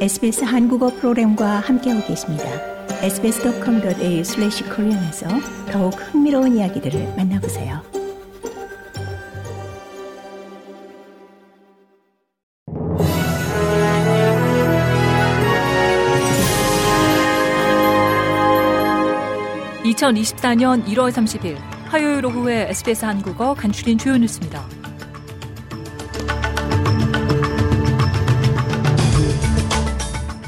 [0.00, 2.44] SBS 한국어 프로그램과 함께하고 계십니다.
[3.02, 5.28] sbs.com.au/korean에서
[5.70, 7.82] 더욱 흥미로운 이야기들을 만나보세요.
[19.84, 21.58] (2024년 1월 30일)
[21.88, 24.79] 화요일 오후에 SBS 한국어 간추린 주요 뉴스입니다.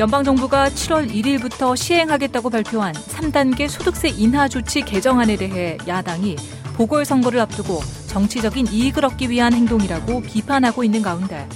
[0.02, 6.34] 연방정부가 7월 1일부터 시행하겠다고 발표한 3단계 소득세 인하 조치 개정안에 대해 야당이
[6.74, 11.48] 보궐선거를 앞두고 정치적인 이익을 얻기 위한 행동이라고 비판하고 있는 가운데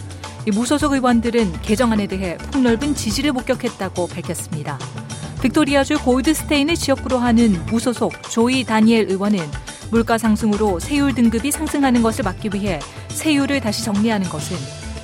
[0.52, 4.78] 무소속 의원들은 개정안에 대해 폭넓은 지지를 목격했다고 밝혔습니다.
[5.42, 9.40] 빅토리아주 골드스테인을 지역구로 하는 무소속 조이 다니엘 의원은
[9.90, 14.56] 물가 상승으로 세율 등급이 상승하는 것을 막기 위해 세율을 다시 정리하는 것은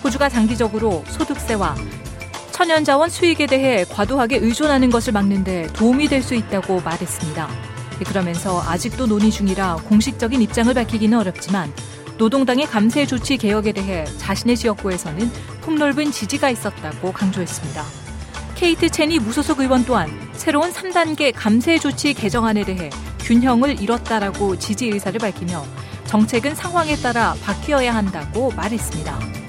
[0.04, 1.74] 호주가 장기적으로 소득세와
[2.62, 7.48] 천연자원 수익에 대해 과도하게 의존하는 것을 막는 데 도움이 될 수 있다고 말했습니다.
[8.06, 11.72] 그러면서 아직도 논의 중이라 공식적인 입장을 밝히기는 어렵지만
[12.18, 15.28] 노동당의 감세 조치 개혁에 대해 자신의 지역구에서는
[15.62, 17.82] 폭넓은 지지가 있었다고 강조했습니다.
[18.54, 22.90] 케이트 체니 무소속 의원 또한 새로운 3단계 감세 조치 개정안에 대해
[23.22, 25.64] 균형을 잃었다라고 지지 의사를 밝히며
[26.04, 29.41] 정책은 상황에 따라 바뀌어야 한다고 말했습니다.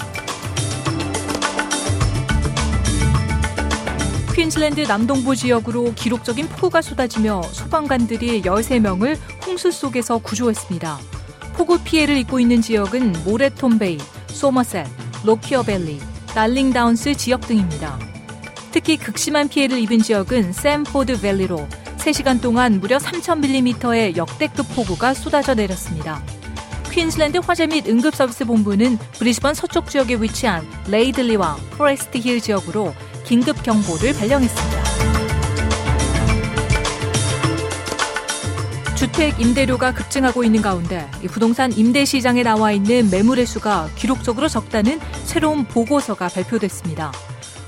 [4.43, 10.99] 퀸즐랜드 남동부 지역으로 기록적인 폭우가 쏟아지며 소방관들이 13명을 홍수 속에서 구조했습니다.
[11.53, 14.85] 폭우 피해를 입고 있는 지역은 모레톤베이, 소머셋,
[15.23, 16.01] 로키어밸리,
[16.35, 17.97] 달링다운스 지역 등입니다.
[18.73, 21.65] 특히 극심한 피해를 입은 지역은 샘포드 밸리로
[21.99, 26.21] 3시간 동안 무려 3,000mm의 역대급 폭우가 쏟아져 내렸습니다.
[26.91, 34.13] 퀸즐랜드 화재 및 응급서비스 본부는 브리즈번 서쪽 지역에 위치한 레이들리와 포레스트 힐 지역으로 긴급 경보를
[34.13, 34.83] 발령했습니다.
[38.95, 45.65] 주택 임대료가 급증하고 있는 가운데 부동산 임대 시장에 나와 있는 매물의 수가 기록적으로 적다는 새로운
[45.65, 47.11] 보고서가 발표됐습니다.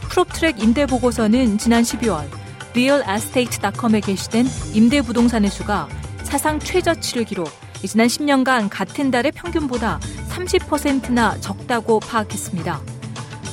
[0.10, 2.26] 프롭트랙 임대 보고서는 지난 12월
[2.72, 5.90] realestate.com에 게시된 임대 부동산의 수가
[6.24, 7.50] 사상 최저치를 기록,
[7.86, 10.00] 지난 10년간 같은 달의 평균보다
[10.30, 12.95] 30%나 적다고 파악했습니다.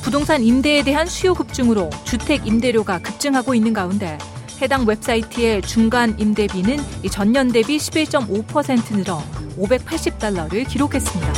[0.02, 4.18] 부동산 임대에 대한 수요 급증으로 주택 임대료가 급증하고 있는 가운데
[4.60, 6.76] 해당 웹사이트의 중간 임대비는
[7.10, 9.22] 전년 대비 11.5% 늘어
[9.58, 11.32] 580달러를 기록했습니다.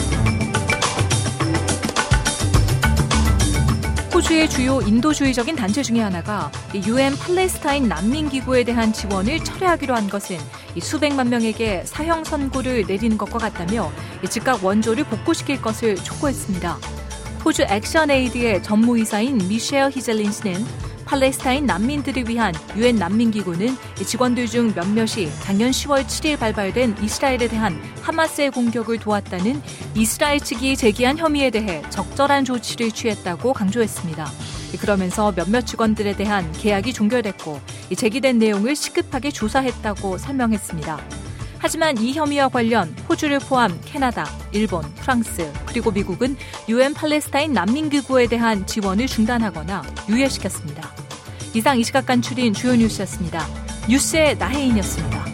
[4.14, 6.50] 호주의 주요 인도주의적인 단체 중의 하나가
[6.86, 10.38] 유엔 팔레스타인 난민기구에 대한 지원을 철회하기로 한 것은
[10.80, 13.92] 수백만 명에게 사형 선고를 내리는 것과 같다며
[14.30, 17.03] 즉각 원조를 복구시킬 것을 촉구했습니다.
[17.44, 20.64] 호주 액션에이드의 전무이사인 미셸 히젤린 씨는
[21.04, 28.50] 팔레스타인 난민들을 위한 유엔 난민기구는 직원들 중 몇몇이 작년 10월 7일 발발된 이스라엘에 대한 하마스의
[28.50, 29.60] 공격을 도왔다는
[29.94, 34.26] 이스라엘 측이 제기한 혐의에 대해 적절한 조치를 취했다고 강조했습니다.
[34.80, 37.60] 그러면서 몇몇 직원들에 대한 계약이 종결됐고
[37.94, 41.23] 제기된 내용을 시급하게 조사했다고 설명했습니다.
[41.64, 46.36] 하지만 이 혐의와 관련 호주를 포함 캐나다, 일본, 프랑스, 그리고 미국은
[46.68, 50.94] 유엔 팔레스타인 난민기구에 대한 지원을 중단하거나 유예시켰습니다.
[51.54, 53.46] 이상 이 시각 간출인 주요 뉴스였습니다.
[53.88, 55.33] 뉴스의 나혜인이었습니다.